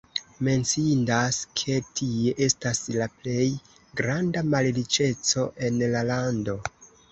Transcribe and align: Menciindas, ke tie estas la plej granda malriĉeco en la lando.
Menciindas, 0.45 1.37
ke 1.61 1.75
tie 1.99 2.33
estas 2.47 2.81
la 2.97 3.09
plej 3.19 3.45
granda 4.01 4.45
malriĉeco 4.57 5.47
en 5.69 5.81
la 5.95 6.05
lando. 6.11 6.61